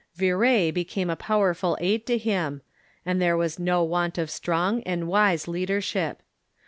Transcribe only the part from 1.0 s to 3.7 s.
a powerful aid to him, and there was